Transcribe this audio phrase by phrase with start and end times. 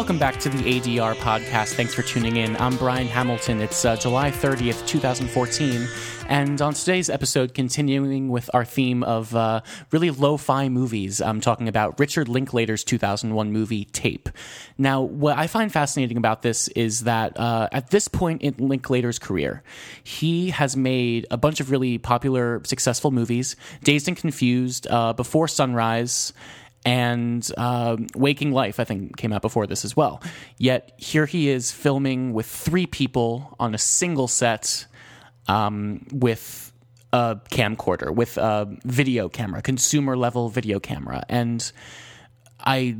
[0.00, 1.74] Welcome back to the ADR podcast.
[1.74, 2.56] Thanks for tuning in.
[2.56, 3.60] I'm Brian Hamilton.
[3.60, 5.86] It's uh, July 30th, 2014.
[6.26, 9.60] And on today's episode, continuing with our theme of uh,
[9.90, 14.30] really lo fi movies, I'm talking about Richard Linklater's 2001 movie Tape.
[14.78, 19.18] Now, what I find fascinating about this is that uh, at this point in Linklater's
[19.18, 19.62] career,
[20.02, 23.54] he has made a bunch of really popular, successful movies
[23.84, 26.32] Dazed and Confused, uh, Before Sunrise
[26.84, 30.22] and uh, Waking Life, I think, came out before this as well.
[30.56, 34.86] Yet here he is filming with three people on a single set
[35.46, 36.72] um, with
[37.12, 41.22] a camcorder, with a video camera, consumer level video camera.
[41.28, 41.70] And
[42.58, 42.96] I.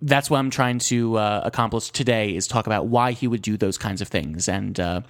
[0.00, 3.56] That's what I'm trying to uh, accomplish today is talk about why he would do
[3.56, 5.00] those kinds of things and uh,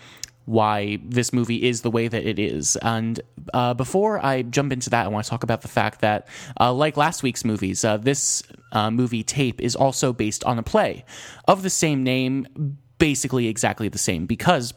[0.48, 2.76] why this movie is the way that it is.
[2.76, 3.20] And
[3.52, 6.26] uh, before I jump into that, I want to talk about the fact that,
[6.58, 10.62] uh, like last week's movies, uh, this uh, movie tape is also based on a
[10.62, 11.04] play
[11.46, 14.72] of the same name, basically exactly the same, because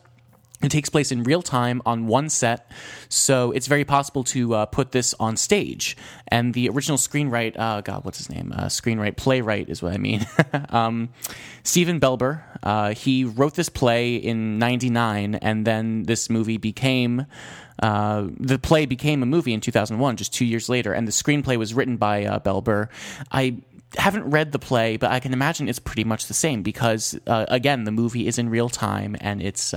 [0.64, 2.70] it takes place in real time on one set,
[3.10, 5.98] so it's very possible to uh, put this on stage.
[6.28, 8.54] And the original screenwrite, uh, God, what's his name?
[8.56, 10.26] Uh, screenwrite, playwright is what I mean.
[10.70, 11.10] um,
[11.64, 17.26] Stephen Belber, uh, he wrote this play in '99, and then this movie became.
[17.82, 21.58] Uh, the play became a movie in 2001, just two years later, and the screenplay
[21.58, 22.90] was written by uh, Belber.
[23.32, 23.58] I
[23.98, 27.86] haven't read the play, but I can imagine it's pretty much the same because, again,
[27.86, 29.74] the movie is in real time and it's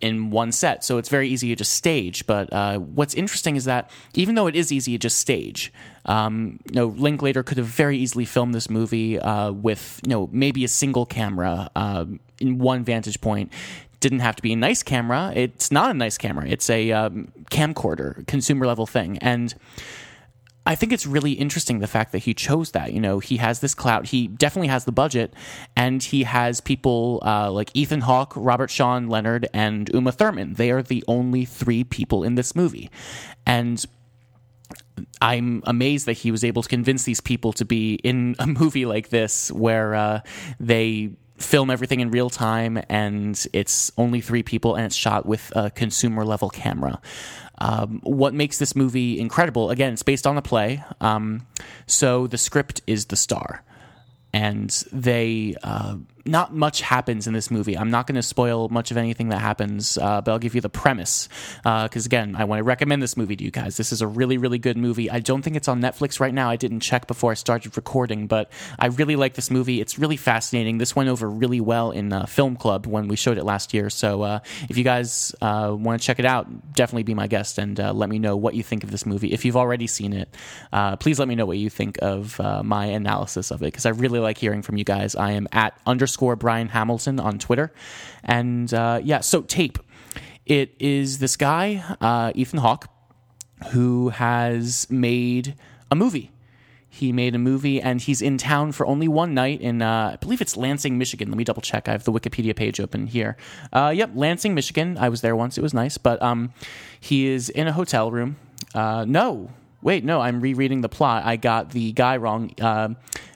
[0.00, 0.84] in one set.
[0.84, 2.26] So it's very easy to just stage.
[2.26, 5.72] But uh, what's interesting is that even though it is easy to just stage,
[6.06, 10.28] um, you know, Linklater could have very easily filmed this movie uh, with, you know,
[10.32, 12.04] maybe a single camera uh,
[12.40, 13.52] in one vantage point.
[14.00, 15.32] Didn't have to be a nice camera.
[15.36, 16.46] It's not a nice camera.
[16.48, 19.18] It's a um, camcorder, consumer level thing.
[19.18, 19.54] And
[20.66, 22.92] I think it's really interesting the fact that he chose that.
[22.92, 24.06] You know, he has this clout.
[24.06, 25.32] He definitely has the budget,
[25.74, 30.54] and he has people uh, like Ethan Hawke, Robert Sean Leonard, and Uma Thurman.
[30.54, 32.90] They are the only three people in this movie,
[33.46, 33.84] and
[35.22, 38.86] I'm amazed that he was able to convince these people to be in a movie
[38.86, 40.20] like this where uh,
[40.58, 45.50] they film everything in real time and it's only three people and it's shot with
[45.56, 47.00] a consumer level camera.
[47.60, 51.46] Um, what makes this movie incredible, again, it's based on a play, um,
[51.86, 53.62] so the script is the star.
[54.32, 57.76] And they uh, not much happens in this movie.
[57.76, 60.60] I'm not going to spoil much of anything that happens, uh, but I'll give you
[60.60, 61.28] the premise.
[61.62, 63.76] Because uh, again, I want to recommend this movie to you guys.
[63.76, 65.10] This is a really, really good movie.
[65.10, 66.50] I don't think it's on Netflix right now.
[66.50, 69.80] I didn't check before I started recording, but I really like this movie.
[69.80, 70.78] It's really fascinating.
[70.78, 73.88] This went over really well in uh, Film Club when we showed it last year.
[73.88, 77.58] So uh, if you guys uh, want to check it out, definitely be my guest
[77.58, 79.32] and uh, let me know what you think of this movie.
[79.32, 80.34] If you've already seen it,
[81.00, 84.18] please let me know what you think of my analysis of it because I really
[84.18, 85.14] like hearing from you guys.
[85.16, 87.72] I am at underscore underscore Brian Hamilton on Twitter.
[88.24, 89.78] And uh, yeah, so tape.
[90.46, 92.88] It is this guy, uh, Ethan Hawke,
[93.70, 95.54] who has made
[95.90, 96.32] a movie.
[96.92, 100.16] He made a movie and he's in town for only one night in, uh, I
[100.16, 101.28] believe it's Lansing, Michigan.
[101.28, 101.88] Let me double check.
[101.88, 103.36] I have the Wikipedia page open here.
[103.72, 104.98] Uh, yep, Lansing, Michigan.
[104.98, 105.56] I was there once.
[105.56, 105.98] It was nice.
[105.98, 106.52] But um,
[106.98, 108.36] he is in a hotel room.
[108.74, 109.50] Uh, no,
[109.82, 111.24] Wait, no, I'm rereading the plot.
[111.24, 112.52] I got the guy wrong.
[112.60, 112.90] Uh,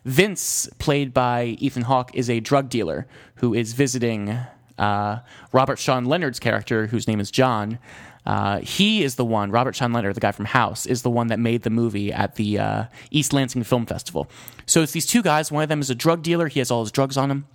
[0.05, 3.07] Vince, played by Ethan Hawke, is a drug dealer
[3.37, 4.37] who is visiting
[4.79, 5.21] uh,
[5.53, 7.79] Robert Sean Leonard's character, whose name is John.
[8.27, 11.29] Uh, he is the one, Robert Sean Leonard, the guy from House, is the one
[11.29, 14.29] that made the movie at the uh, East Lansing Film Festival.
[14.67, 15.53] So it's these two guys.
[15.53, 17.47] One of them is a drug dealer, he has all his drugs on him.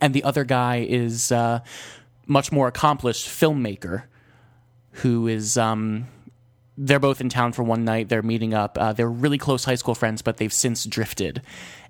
[0.00, 1.60] And the other guy is uh,
[2.26, 4.04] much more accomplished filmmaker
[4.90, 5.56] who is.
[5.56, 6.08] Um,
[6.78, 8.08] they're both in town for one night.
[8.08, 8.76] They're meeting up.
[8.78, 11.42] Uh, they're really close high school friends, but they've since drifted.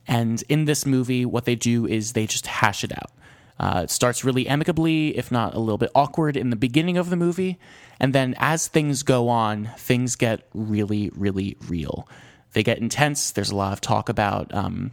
[0.06, 3.10] And in this movie, what they do is they just hash it out.
[3.58, 7.10] Uh, it starts really amicably, if not a little bit awkward, in the beginning of
[7.10, 7.58] the movie.
[7.98, 12.06] And then as things go on, things get really, really real.
[12.52, 13.30] They get intense.
[13.32, 14.54] There's a lot of talk about.
[14.54, 14.92] Um,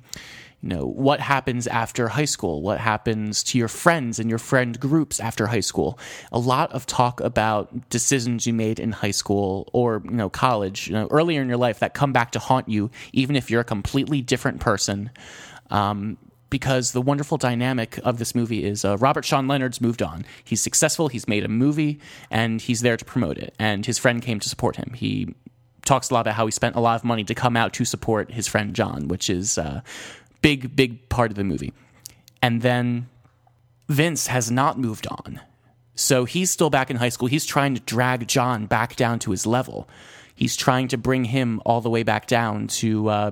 [0.64, 4.80] you know what happens after high school what happens to your friends and your friend
[4.80, 6.00] groups after high school
[6.32, 10.88] a lot of talk about decisions you made in high school or you know college
[10.88, 13.62] you know earlier in your life that come back to haunt you even if you're
[13.62, 15.12] a completely different person
[15.70, 16.18] um,
[16.50, 20.24] because the wonderful dynamic of this movie is uh, Robert Sean Leonard's moved on.
[20.44, 21.08] He's successful.
[21.08, 22.00] He's made a movie,
[22.30, 23.56] and he's there to promote it.
[23.58, 24.94] And his friend came to support him.
[24.94, 25.34] He
[25.86, 27.86] talks a lot about how he spent a lot of money to come out to
[27.86, 29.82] support his friend John, which is uh,
[30.44, 31.74] big, big part of the movie.
[32.44, 33.10] And then
[33.90, 35.42] Vince has not moved on.
[35.96, 37.28] So he's still back in high school.
[37.28, 39.90] He's trying to drag John back down to his level.
[40.36, 43.32] He's trying to bring him all the way back down to uh,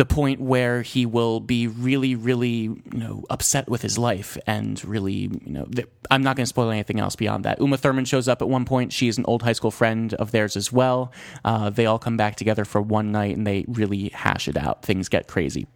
[0.00, 4.82] the point where he will be really, really, you know, upset with his life and
[4.86, 7.60] really, you know, th- I'm not going to spoil anything else beyond that.
[7.60, 8.94] Uma Thurman shows up at one point.
[8.94, 11.12] She is an old high school friend of theirs as well.
[11.44, 14.82] Uh, they all come back together for one night and they really hash it out.
[14.82, 15.66] Things get crazy.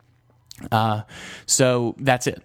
[0.73, 1.03] Uh,
[1.44, 2.43] so that's it.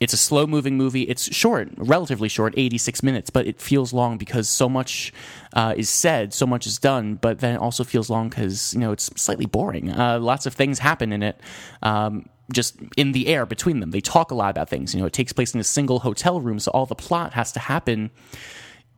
[0.00, 1.02] It's a slow moving movie.
[1.02, 5.12] It's short, relatively short, 86 minutes, but it feels long because so much
[5.54, 8.80] uh, is said, so much is done, but then it also feels long because, you
[8.80, 9.90] know, it's slightly boring.
[9.90, 11.40] Uh, lots of things happen in it.
[11.82, 13.90] Um, just in the air between them.
[13.90, 14.94] They talk a lot about things.
[14.94, 17.52] You know, it takes place in a single hotel room, so all the plot has
[17.52, 18.10] to happen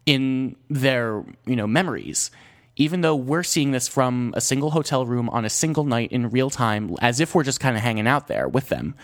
[0.04, 2.30] in their, you know, memories
[2.78, 6.28] even though we're seeing this from a single hotel room on a single night in
[6.28, 8.94] real time, as if we're just kind of hanging out there with them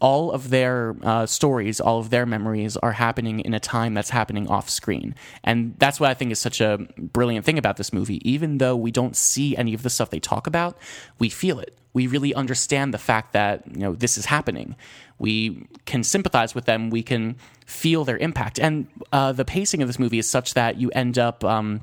[0.00, 4.10] all of their uh, stories, all of their memories are happening in a time that's
[4.10, 5.14] happening off screen.
[5.42, 8.20] And that's what I think is such a brilliant thing about this movie.
[8.28, 10.78] Even though we don't see any of the stuff they talk about,
[11.18, 11.76] we feel it.
[11.92, 14.74] We really understand the fact that, you know, this is happening.
[15.18, 16.90] We can sympathize with them.
[16.90, 17.36] We can
[17.66, 18.58] feel their impact.
[18.58, 21.44] And uh, the pacing of this movie is such that you end up.
[21.44, 21.82] Um,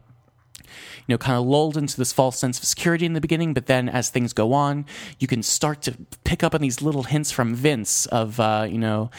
[1.08, 3.66] you know, kind of lulled into this false sense of security in the beginning, but
[3.66, 4.86] then as things go on,
[5.20, 8.78] you can start to pick up on these little hints from Vince of, uh, you
[8.78, 9.10] know,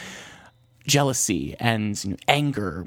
[0.85, 2.85] jealousy and you know, anger,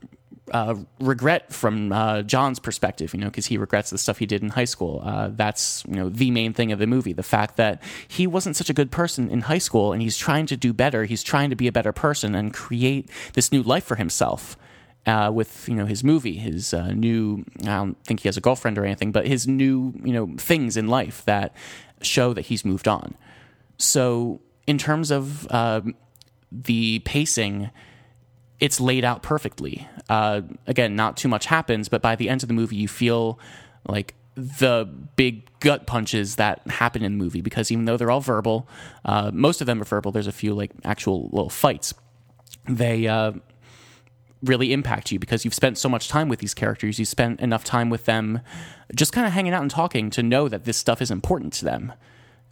[0.53, 4.43] uh, regret from uh, John's perspective, you know, because he regrets the stuff he did
[4.43, 5.03] in high school.
[5.05, 8.57] Uh, that's you know the main thing of the movie: the fact that he wasn't
[8.57, 11.05] such a good person in high school, and he's trying to do better.
[11.05, 14.57] He's trying to be a better person and create this new life for himself
[15.07, 17.45] uh, with you know his movie, his uh, new.
[17.63, 20.77] I don't think he has a girlfriend or anything, but his new you know things
[20.77, 21.55] in life that
[22.03, 23.15] show that he's moved on.
[23.79, 25.83] So in terms of uh,
[26.51, 27.71] the pacing,
[28.61, 29.87] it's laid out perfectly.
[30.09, 33.39] Uh, again, not too much happens, but by the end of the movie, you feel
[33.87, 38.21] like the big gut punches that happen in the movie because even though they're all
[38.21, 38.69] verbal,
[39.05, 40.13] uh, most of them are verbal.
[40.13, 41.95] There's a few like actual little fights.
[42.69, 43.33] They uh,
[44.43, 46.99] really impact you because you've spent so much time with these characters.
[46.99, 48.41] You spent enough time with them
[48.95, 51.65] just kind of hanging out and talking to know that this stuff is important to
[51.65, 51.93] them.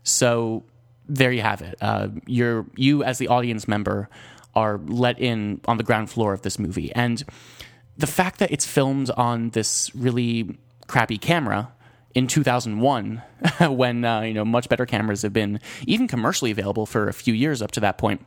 [0.03, 0.65] So
[1.09, 1.77] there you have it.
[1.81, 4.09] Uh, you're, you, as the audience member,
[4.55, 6.93] are let in on the ground floor of this movie.
[6.95, 7.23] And
[7.97, 11.73] the fact that it's filmed on this really crappy camera
[12.15, 13.23] in 2001
[13.61, 17.35] when uh, you know much better cameras have been even commercially available for a few
[17.35, 18.25] years up to that point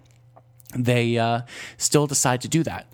[0.75, 1.41] they uh,
[1.77, 2.87] still decide to do that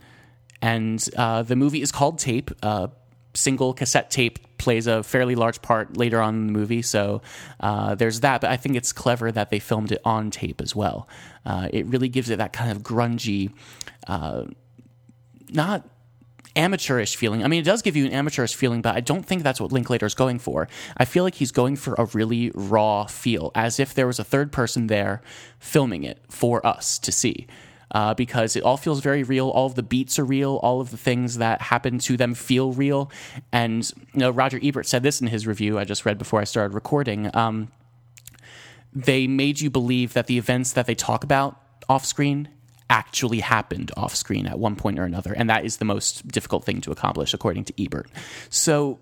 [0.63, 2.49] and uh, the movie is called Tape.
[2.63, 2.87] Uh,
[3.33, 7.21] single cassette tape plays a fairly large part later on in the movie, so
[7.59, 8.39] uh, there's that.
[8.39, 11.09] But I think it's clever that they filmed it on tape as well.
[11.45, 13.51] Uh, it really gives it that kind of grungy,
[14.07, 14.45] uh,
[15.49, 15.85] not
[16.55, 17.43] amateurish feeling.
[17.43, 19.73] I mean, it does give you an amateurish feeling, but I don't think that's what
[19.73, 20.69] Linklater is going for.
[20.95, 24.23] I feel like he's going for a really raw feel, as if there was a
[24.23, 25.21] third person there
[25.59, 27.47] filming it for us to see
[27.93, 29.49] uh, because it all feels very real.
[29.49, 30.55] All of the beats are real.
[30.57, 33.11] All of the things that happen to them feel real.
[33.51, 36.43] And you know, Roger Ebert said this in his review I just read before I
[36.43, 37.29] started recording.
[37.35, 37.71] Um,
[38.93, 41.59] they made you believe that the events that they talk about
[41.89, 42.49] off screen
[42.89, 45.33] actually happened off screen at one point or another.
[45.33, 48.09] And that is the most difficult thing to accomplish, according to Ebert.
[48.49, 48.99] So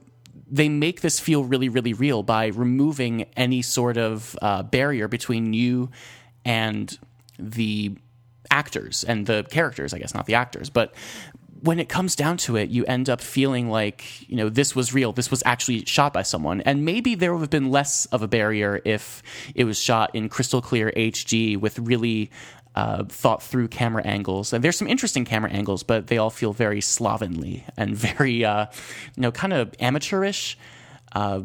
[0.50, 5.54] they make this feel really, really real by removing any sort of uh, barrier between
[5.54, 5.90] you
[6.46, 6.98] and
[7.38, 7.96] the
[8.50, 10.70] actors and the characters, I guess, not the actors.
[10.70, 10.94] But
[11.62, 14.94] when it comes down to it, you end up feeling like, you know, this was
[14.94, 15.12] real.
[15.12, 16.62] This was actually shot by someone.
[16.62, 19.22] And maybe there would have been less of a barrier if
[19.54, 22.32] it was shot in crystal clear HD with really
[22.76, 24.54] uh, thought through camera angles.
[24.54, 28.66] And there's some interesting camera angles, but they all feel very slovenly and very, uh,
[29.16, 30.58] you know, kind of amateurish.
[31.14, 31.42] Uh,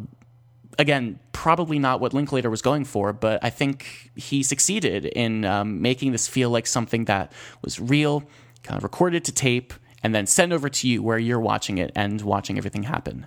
[0.79, 5.81] again, probably not what Linklater was going for, but I think he succeeded in um,
[5.81, 8.21] making this feel like something that was real,
[8.63, 11.91] kind of recorded to tape, and then sent over to you where you're watching it
[11.95, 13.27] and watching everything happen.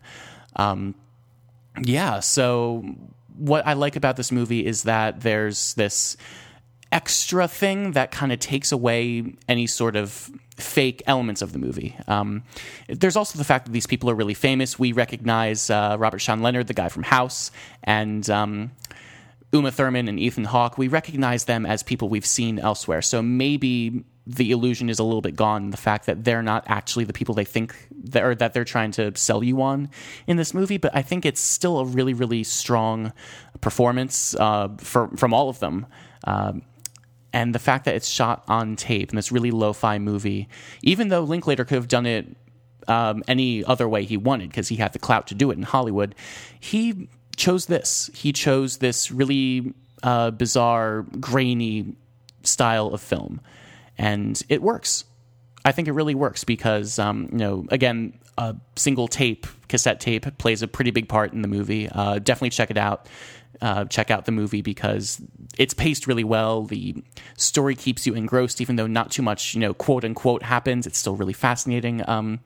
[0.55, 0.95] Um,
[1.81, 2.83] yeah, so
[3.35, 6.17] what I like about this movie is that there's this
[6.91, 11.95] extra thing that kind of takes away any sort of fake elements of the movie.
[12.07, 12.43] Um,
[12.87, 14.77] there's also the fact that these people are really famous.
[14.77, 17.51] We recognize uh, Robert Sean Leonard, the guy from House,
[17.83, 18.71] and um,
[19.53, 20.77] Uma Thurman and Ethan Hawke.
[20.77, 23.01] We recognize them as people we've seen elsewhere.
[23.01, 25.71] So maybe the illusion is a little bit gone.
[25.71, 28.91] The fact that they're not actually the people they think that, or that they're trying
[28.91, 29.89] to sell you on
[30.27, 30.77] in this movie.
[30.77, 33.11] But I think it's still a really, really strong
[33.61, 35.85] performance uh, for, from all of them.
[36.25, 36.61] Um,
[37.33, 40.47] and the fact that it's shot on tape in this really lo-fi movie,
[40.81, 42.27] even though Linklater could have done it
[42.87, 45.63] um, any other way he wanted because he had the clout to do it in
[45.63, 46.15] Hollywood,
[46.59, 48.09] he chose this.
[48.13, 51.95] He chose this really uh, bizarre, grainy
[52.43, 53.41] style of film,
[53.97, 55.05] and it works.
[55.65, 60.37] I think it really works because, um, you know, again, a single tape, cassette tape,
[60.37, 61.89] plays a pretty big part in the movie.
[61.89, 63.07] Uh, definitely check it out.
[63.61, 65.21] Uh, check out the movie because
[65.57, 66.63] it's paced really well.
[66.63, 67.03] The
[67.37, 70.87] story keeps you engrossed, even though not too much, you know, quote unquote happens.
[70.87, 72.07] It's still really fascinating.
[72.07, 72.39] Um,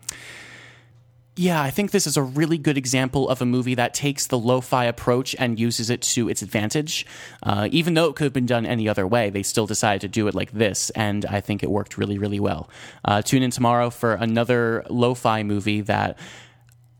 [1.35, 4.37] yeah, I think this is a really good example of a movie that takes the
[4.37, 7.07] lo fi approach and uses it to its advantage.
[7.41, 10.07] Uh, even though it could have been done any other way, they still decided to
[10.07, 12.69] do it like this, and I think it worked really, really well.
[13.03, 16.19] Uh, tune in tomorrow for another lo fi movie that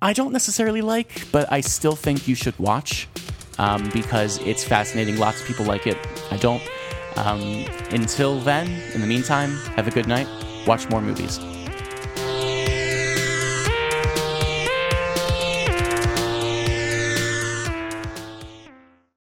[0.02, 3.08] I don't necessarily like, but I still think you should watch
[3.58, 5.18] um, because it's fascinating.
[5.18, 5.98] Lots of people like it.
[6.32, 6.62] I don't.
[7.16, 10.28] Um, until then, in the meantime, have a good night.
[10.66, 11.40] Watch more movies.